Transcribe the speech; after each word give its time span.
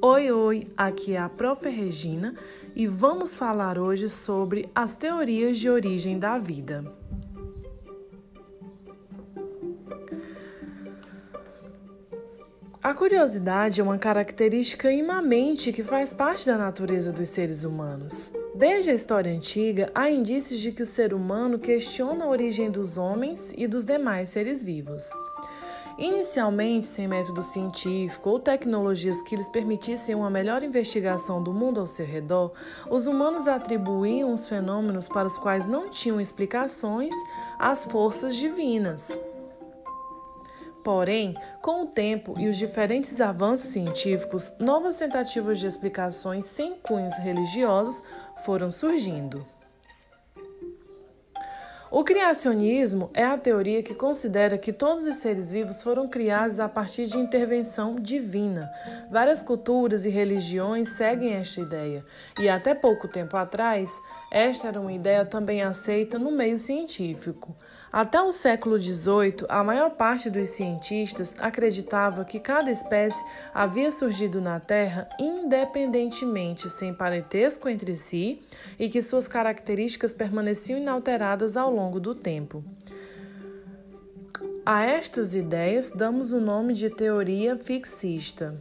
Oi, 0.00 0.30
oi, 0.30 0.68
aqui 0.76 1.14
é 1.14 1.18
a 1.18 1.28
Prof. 1.28 1.68
Regina 1.68 2.32
e 2.74 2.86
vamos 2.86 3.36
falar 3.36 3.76
hoje 3.76 4.08
sobre 4.08 4.68
as 4.72 4.94
teorias 4.94 5.58
de 5.58 5.68
origem 5.68 6.20
da 6.20 6.38
vida. 6.38 6.84
A 12.80 12.94
curiosidade 12.94 13.80
é 13.80 13.84
uma 13.84 13.98
característica 13.98 14.90
imanente 14.92 15.72
que 15.72 15.82
faz 15.82 16.12
parte 16.12 16.46
da 16.46 16.56
natureza 16.56 17.12
dos 17.12 17.28
seres 17.30 17.64
humanos. 17.64 18.30
Desde 18.54 18.92
a 18.92 18.94
história 18.94 19.32
antiga, 19.32 19.90
há 19.92 20.08
indícios 20.08 20.60
de 20.60 20.70
que 20.70 20.82
o 20.82 20.86
ser 20.86 21.12
humano 21.12 21.58
questiona 21.58 22.24
a 22.24 22.28
origem 22.28 22.70
dos 22.70 22.96
homens 22.96 23.52
e 23.56 23.66
dos 23.66 23.84
demais 23.84 24.30
seres 24.30 24.62
vivos. 24.62 25.10
Inicialmente, 25.98 26.86
sem 26.86 27.08
método 27.08 27.42
científico 27.42 28.30
ou 28.30 28.38
tecnologias 28.38 29.20
que 29.20 29.34
lhes 29.34 29.48
permitissem 29.48 30.14
uma 30.14 30.30
melhor 30.30 30.62
investigação 30.62 31.42
do 31.42 31.52
mundo 31.52 31.80
ao 31.80 31.88
seu 31.88 32.06
redor, 32.06 32.52
os 32.88 33.08
humanos 33.08 33.48
atribuíam 33.48 34.32
os 34.32 34.46
fenômenos 34.46 35.08
para 35.08 35.26
os 35.26 35.36
quais 35.36 35.66
não 35.66 35.90
tinham 35.90 36.20
explicações 36.20 37.12
às 37.58 37.84
forças 37.84 38.36
divinas. 38.36 39.10
Porém, 40.84 41.34
com 41.60 41.82
o 41.82 41.86
tempo 41.86 42.38
e 42.38 42.48
os 42.48 42.56
diferentes 42.56 43.20
avanços 43.20 43.70
científicos, 43.70 44.52
novas 44.60 44.98
tentativas 44.98 45.58
de 45.58 45.66
explicações 45.66 46.46
sem 46.46 46.76
cunhos 46.76 47.16
religiosos 47.16 48.00
foram 48.44 48.70
surgindo. 48.70 49.44
O 51.90 52.04
criacionismo 52.04 53.08
é 53.14 53.24
a 53.24 53.38
teoria 53.38 53.82
que 53.82 53.94
considera 53.94 54.58
que 54.58 54.74
todos 54.74 55.06
os 55.06 55.14
seres 55.16 55.50
vivos 55.50 55.82
foram 55.82 56.06
criados 56.06 56.60
a 56.60 56.68
partir 56.68 57.06
de 57.06 57.16
intervenção 57.16 57.94
divina. 57.94 58.70
Várias 59.10 59.42
culturas 59.42 60.04
e 60.04 60.10
religiões 60.10 60.90
seguem 60.90 61.32
esta 61.32 61.62
ideia, 61.62 62.04
e 62.38 62.46
até 62.46 62.74
pouco 62.74 63.08
tempo 63.08 63.38
atrás, 63.38 63.90
esta 64.30 64.68
era 64.68 64.78
uma 64.78 64.92
ideia 64.92 65.24
também 65.24 65.62
aceita 65.62 66.18
no 66.18 66.30
meio 66.30 66.58
científico. 66.58 67.56
Até 67.90 68.20
o 68.20 68.32
século 68.32 68.78
XVIII, 68.78 69.46
a 69.48 69.64
maior 69.64 69.92
parte 69.92 70.28
dos 70.28 70.50
cientistas 70.50 71.34
acreditava 71.38 72.22
que 72.22 72.38
cada 72.38 72.70
espécie 72.70 73.24
havia 73.54 73.90
surgido 73.90 74.42
na 74.42 74.60
Terra 74.60 75.08
independentemente, 75.18 76.68
sem 76.68 76.92
parentesco 76.92 77.66
entre 77.66 77.96
si, 77.96 78.42
e 78.78 78.90
que 78.90 79.00
suas 79.00 79.26
características 79.26 80.12
permaneciam 80.12 80.78
inalteradas 80.78 81.56
ao 81.56 81.70
longo 81.70 81.77
do 82.00 82.14
tempo. 82.14 82.64
A 84.66 84.84
estas 84.84 85.34
ideias 85.34 85.90
damos 85.90 86.32
o 86.32 86.40
nome 86.40 86.74
de 86.74 86.90
teoria 86.90 87.56
fixista. 87.56 88.54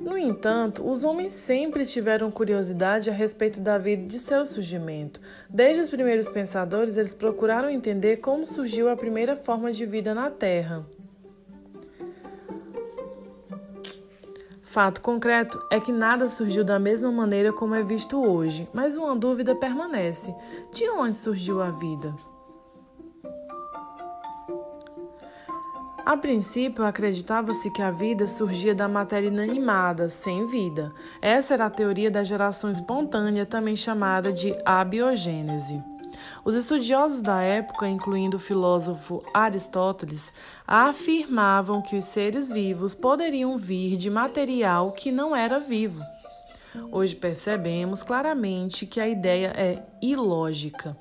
No 0.00 0.16
entanto, 0.16 0.88
os 0.88 1.04
homens 1.04 1.32
sempre 1.32 1.84
tiveram 1.84 2.30
curiosidade 2.30 3.10
a 3.10 3.12
respeito 3.12 3.60
da 3.60 3.78
vida 3.78 4.06
de 4.06 4.18
seu 4.18 4.46
surgimento. 4.46 5.20
Desde 5.50 5.82
os 5.82 5.90
primeiros 5.90 6.28
pensadores, 6.28 6.96
eles 6.96 7.12
procuraram 7.12 7.68
entender 7.68 8.18
como 8.18 8.46
surgiu 8.46 8.88
a 8.88 8.96
primeira 8.96 9.36
forma 9.36 9.72
de 9.72 9.84
vida 9.84 10.14
na 10.14 10.30
Terra. 10.30 10.86
Fato 14.72 15.02
concreto 15.02 15.62
é 15.70 15.78
que 15.78 15.92
nada 15.92 16.30
surgiu 16.30 16.64
da 16.64 16.78
mesma 16.78 17.12
maneira 17.12 17.52
como 17.52 17.74
é 17.74 17.82
visto 17.82 18.18
hoje, 18.18 18.66
mas 18.72 18.96
uma 18.96 19.14
dúvida 19.14 19.54
permanece: 19.54 20.34
de 20.72 20.88
onde 20.88 21.14
surgiu 21.14 21.60
a 21.60 21.70
vida? 21.70 22.14
A 26.06 26.16
princípio, 26.16 26.86
acreditava-se 26.86 27.70
que 27.70 27.82
a 27.82 27.90
vida 27.90 28.26
surgia 28.26 28.74
da 28.74 28.88
matéria 28.88 29.28
inanimada, 29.28 30.08
sem 30.08 30.46
vida. 30.46 30.90
Essa 31.20 31.52
era 31.52 31.66
a 31.66 31.70
teoria 31.70 32.10
da 32.10 32.24
geração 32.24 32.70
espontânea, 32.70 33.44
também 33.44 33.76
chamada 33.76 34.32
de 34.32 34.56
abiogênese. 34.64 35.91
Os 36.44 36.54
estudiosos 36.54 37.20
da 37.20 37.40
época, 37.40 37.88
incluindo 37.88 38.36
o 38.36 38.40
filósofo 38.40 39.24
Aristóteles, 39.32 40.32
afirmavam 40.66 41.82
que 41.82 41.96
os 41.96 42.04
seres 42.04 42.50
vivos 42.50 42.94
poderiam 42.94 43.56
vir 43.56 43.96
de 43.96 44.10
material 44.10 44.92
que 44.92 45.12
não 45.12 45.34
era 45.34 45.60
vivo. 45.60 46.02
Hoje 46.90 47.14
percebemos 47.14 48.02
claramente 48.02 48.86
que 48.86 48.98
a 48.98 49.06
ideia 49.06 49.52
é 49.54 49.84
ilógica, 50.00 50.96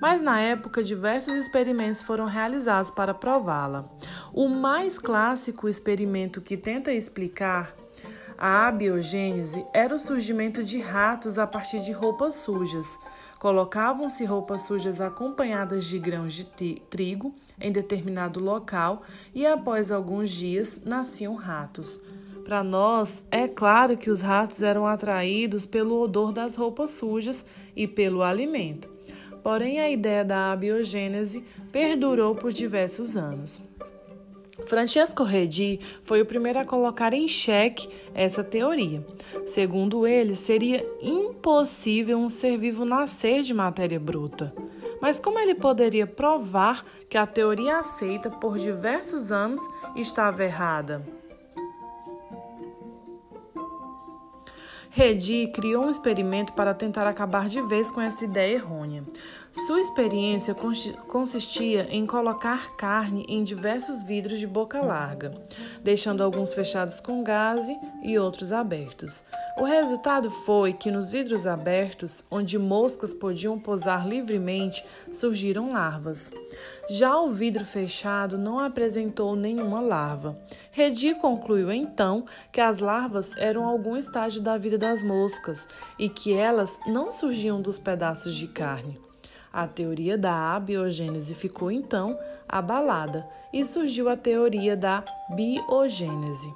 mas 0.00 0.20
na 0.20 0.40
época 0.40 0.84
diversos 0.84 1.34
experimentos 1.34 2.00
foram 2.02 2.26
realizados 2.26 2.92
para 2.92 3.12
prová-la. 3.12 3.84
O 4.32 4.48
mais 4.48 4.98
clássico 4.98 5.68
experimento 5.68 6.40
que 6.40 6.56
tenta 6.56 6.92
explicar 6.92 7.74
a 8.38 8.68
abiogênese 8.68 9.64
era 9.72 9.94
o 9.94 9.98
surgimento 9.98 10.62
de 10.62 10.78
ratos 10.78 11.38
a 11.38 11.46
partir 11.46 11.80
de 11.80 11.90
roupas 11.90 12.36
sujas. 12.36 12.86
Colocavam-se 13.38 14.24
roupas 14.24 14.62
sujas 14.62 15.00
acompanhadas 15.00 15.84
de 15.84 15.98
grãos 15.98 16.32
de 16.34 16.44
trigo 16.88 17.34
em 17.60 17.70
determinado 17.70 18.40
local 18.40 19.02
e 19.34 19.46
após 19.46 19.92
alguns 19.92 20.30
dias 20.30 20.80
nasciam 20.84 21.34
ratos. 21.34 22.00
Para 22.44 22.62
nós, 22.62 23.24
é 23.30 23.48
claro 23.48 23.96
que 23.96 24.10
os 24.10 24.20
ratos 24.20 24.62
eram 24.62 24.86
atraídos 24.86 25.66
pelo 25.66 26.00
odor 26.00 26.32
das 26.32 26.56
roupas 26.56 26.92
sujas 26.92 27.44
e 27.74 27.86
pelo 27.88 28.22
alimento. 28.22 28.88
Porém, 29.42 29.80
a 29.80 29.90
ideia 29.90 30.24
da 30.24 30.52
abiogênese 30.52 31.44
perdurou 31.70 32.34
por 32.34 32.52
diversos 32.52 33.16
anos. 33.16 33.60
Francesco 34.64 35.22
Redi 35.22 35.78
foi 36.04 36.22
o 36.22 36.26
primeiro 36.26 36.58
a 36.58 36.64
colocar 36.64 37.12
em 37.12 37.28
xeque 37.28 37.88
essa 38.14 38.42
teoria. 38.42 39.04
Segundo 39.44 40.06
ele, 40.06 40.34
seria 40.34 40.82
impossível 41.02 42.18
um 42.18 42.28
ser 42.28 42.56
vivo 42.56 42.84
nascer 42.84 43.42
de 43.42 43.52
matéria 43.52 44.00
bruta. 44.00 44.52
Mas 45.00 45.20
como 45.20 45.38
ele 45.38 45.54
poderia 45.54 46.06
provar 46.06 46.84
que 47.08 47.18
a 47.18 47.26
teoria 47.26 47.78
aceita 47.78 48.30
por 48.30 48.58
diversos 48.58 49.30
anos 49.30 49.60
estava 49.94 50.42
errada? 50.42 51.04
Redi 54.90 55.48
criou 55.48 55.84
um 55.84 55.90
experimento 55.90 56.52
para 56.52 56.74
tentar 56.74 57.06
acabar 57.06 57.48
de 57.48 57.60
vez 57.62 57.90
com 57.90 58.00
essa 58.00 58.24
ideia 58.24 58.54
errônea. 58.54 59.04
Sua 59.52 59.80
experiência 59.80 60.54
consistia 61.08 61.86
em 61.90 62.06
colocar 62.06 62.76
carne 62.76 63.24
em 63.28 63.42
diversos 63.42 64.02
vidros 64.02 64.38
de 64.38 64.46
boca 64.46 64.80
larga, 64.80 65.30
deixando 65.86 66.20
alguns 66.20 66.52
fechados 66.52 66.98
com 66.98 67.22
gaze 67.22 67.76
e 68.02 68.18
outros 68.18 68.50
abertos. 68.50 69.22
O 69.56 69.62
resultado 69.62 70.28
foi 70.28 70.72
que 70.72 70.90
nos 70.90 71.12
vidros 71.12 71.46
abertos, 71.46 72.24
onde 72.28 72.58
moscas 72.58 73.14
podiam 73.14 73.56
pousar 73.56 74.04
livremente, 74.04 74.84
surgiram 75.12 75.72
larvas. 75.72 76.32
Já 76.90 77.16
o 77.20 77.30
vidro 77.30 77.64
fechado 77.64 78.36
não 78.36 78.58
apresentou 78.58 79.36
nenhuma 79.36 79.80
larva. 79.80 80.36
Redi 80.72 81.14
concluiu 81.14 81.70
então 81.70 82.26
que 82.50 82.60
as 82.60 82.80
larvas 82.80 83.30
eram 83.36 83.64
algum 83.64 83.96
estágio 83.96 84.42
da 84.42 84.58
vida 84.58 84.76
das 84.76 85.04
moscas 85.04 85.68
e 85.96 86.08
que 86.08 86.34
elas 86.34 86.76
não 86.84 87.12
surgiam 87.12 87.62
dos 87.62 87.78
pedaços 87.78 88.34
de 88.34 88.48
carne. 88.48 89.06
A 89.56 89.66
teoria 89.66 90.18
da 90.18 90.54
abiogênese 90.54 91.34
ficou 91.34 91.70
então 91.70 92.18
abalada 92.46 93.26
e 93.50 93.64
surgiu 93.64 94.06
a 94.10 94.14
teoria 94.14 94.76
da 94.76 95.02
biogênese. 95.34 96.52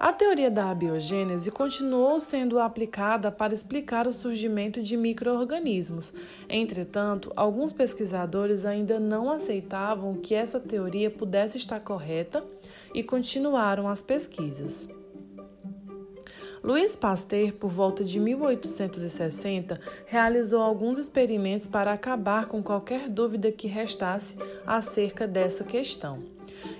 A 0.00 0.10
teoria 0.10 0.50
da 0.50 0.70
abiogênese 0.70 1.50
continuou 1.50 2.18
sendo 2.18 2.58
aplicada 2.58 3.30
para 3.30 3.52
explicar 3.52 4.06
o 4.06 4.14
surgimento 4.14 4.82
de 4.82 4.96
microorganismos. 4.96 6.14
Entretanto, 6.48 7.30
alguns 7.36 7.72
pesquisadores 7.72 8.64
ainda 8.64 8.98
não 8.98 9.30
aceitavam 9.30 10.14
que 10.14 10.34
essa 10.34 10.58
teoria 10.58 11.10
pudesse 11.10 11.58
estar 11.58 11.80
correta 11.80 12.42
e 12.94 13.02
continuaram 13.02 13.86
as 13.86 14.00
pesquisas. 14.00 14.88
Louis 16.62 16.96
Pasteur, 16.96 17.52
por 17.52 17.70
volta 17.70 18.02
de 18.02 18.18
1860, 18.18 19.78
realizou 20.06 20.60
alguns 20.60 20.98
experimentos 20.98 21.66
para 21.66 21.92
acabar 21.92 22.46
com 22.46 22.62
qualquer 22.62 23.08
dúvida 23.08 23.52
que 23.52 23.68
restasse 23.68 24.36
acerca 24.66 25.26
dessa 25.26 25.62
questão. 25.62 26.22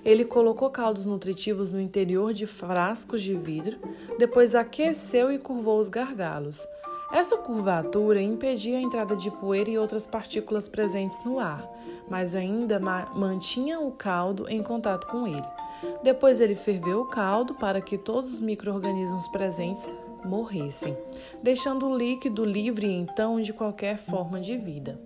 Ele 0.04 0.24
colocou 0.24 0.70
caldos 0.70 1.06
nutritivos 1.06 1.70
no 1.70 1.80
interior 1.80 2.32
de 2.32 2.46
frascos 2.46 3.22
de 3.22 3.34
vidro, 3.34 3.78
depois 4.18 4.54
aqueceu 4.54 5.30
e 5.30 5.38
curvou 5.38 5.78
os 5.78 5.88
gargalos. 5.88 6.66
Essa 7.12 7.38
curvatura 7.38 8.20
impedia 8.20 8.76
a 8.76 8.82
entrada 8.82 9.16
de 9.16 9.30
poeira 9.30 9.70
e 9.70 9.78
outras 9.78 10.06
partículas 10.06 10.68
presentes 10.68 11.18
no 11.24 11.38
ar, 11.38 11.66
mas 12.08 12.34
ainda 12.34 12.78
mantinha 12.78 13.80
o 13.80 13.92
caldo 13.92 14.46
em 14.48 14.62
contato 14.62 15.06
com 15.06 15.26
ele. 15.26 15.57
Depois 16.02 16.40
ele 16.40 16.54
ferveu 16.54 17.00
o 17.02 17.08
caldo 17.08 17.54
para 17.54 17.80
que 17.80 17.96
todos 17.96 18.34
os 18.34 18.40
micro-organismos 18.40 19.28
presentes 19.28 19.88
morressem, 20.24 20.96
deixando 21.42 21.86
o 21.86 21.96
líquido 21.96 22.44
livre 22.44 22.90
então 22.90 23.40
de 23.40 23.52
qualquer 23.52 23.96
forma 23.96 24.40
de 24.40 24.56
vida. 24.56 24.98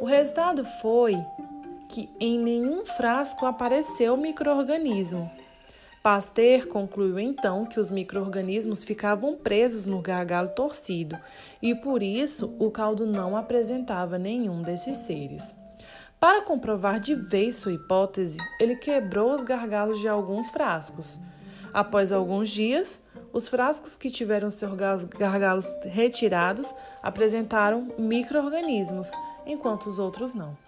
O 0.00 0.04
resultado 0.04 0.64
foi 0.64 1.16
que 1.88 2.08
em 2.20 2.38
nenhum 2.38 2.84
frasco 2.84 3.46
apareceu 3.46 4.16
microorganismo. 4.16 5.30
Pasteur 6.02 6.66
concluiu 6.66 7.18
então 7.18 7.66
que 7.66 7.80
os 7.80 7.90
microorganismos 7.90 8.84
ficavam 8.84 9.36
presos 9.36 9.84
no 9.84 10.00
gargalo 10.00 10.48
torcido 10.50 11.18
e 11.60 11.74
por 11.74 12.02
isso 12.02 12.54
o 12.58 12.70
caldo 12.70 13.04
não 13.04 13.36
apresentava 13.36 14.16
nenhum 14.16 14.62
desses 14.62 14.96
seres. 14.98 15.54
Para 16.20 16.42
comprovar 16.42 16.98
de 16.98 17.14
vez 17.14 17.58
sua 17.58 17.72
hipótese, 17.72 18.38
ele 18.58 18.74
quebrou 18.74 19.32
os 19.32 19.44
gargalos 19.44 20.00
de 20.00 20.08
alguns 20.08 20.48
frascos. 20.50 21.16
Após 21.72 22.12
alguns 22.12 22.50
dias, 22.50 23.00
os 23.32 23.46
frascos 23.46 23.96
que 23.96 24.10
tiveram 24.10 24.50
seus 24.50 24.74
gargalos 25.04 25.66
retirados 25.84 26.74
apresentaram 27.00 27.92
microorganismos, 27.96 29.12
enquanto 29.46 29.86
os 29.86 30.00
outros 30.00 30.32
não. 30.32 30.58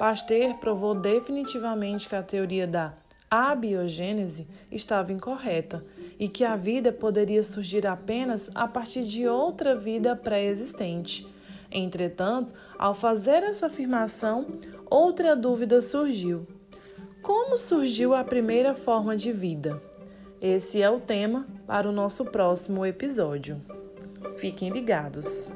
Pasteur 0.00 0.54
provou 0.54 0.96
definitivamente 0.96 2.08
que 2.08 2.16
a 2.16 2.22
teoria 2.22 2.66
da 2.66 2.92
abiogênese 3.30 4.48
estava 4.72 5.12
incorreta 5.12 5.84
e 6.18 6.28
que 6.28 6.44
a 6.44 6.56
vida 6.56 6.90
poderia 6.90 7.44
surgir 7.44 7.86
apenas 7.86 8.50
a 8.52 8.66
partir 8.66 9.04
de 9.04 9.28
outra 9.28 9.76
vida 9.76 10.16
pré-existente. 10.16 11.37
Entretanto, 11.70 12.54
ao 12.78 12.94
fazer 12.94 13.42
essa 13.42 13.66
afirmação, 13.66 14.46
outra 14.86 15.36
dúvida 15.36 15.80
surgiu. 15.80 16.46
Como 17.22 17.58
surgiu 17.58 18.14
a 18.14 18.24
primeira 18.24 18.74
forma 18.74 19.16
de 19.16 19.32
vida? 19.32 19.82
Esse 20.40 20.80
é 20.80 20.88
o 20.88 21.00
tema 21.00 21.46
para 21.66 21.88
o 21.88 21.92
nosso 21.92 22.24
próximo 22.24 22.86
episódio. 22.86 23.60
Fiquem 24.36 24.70
ligados! 24.70 25.50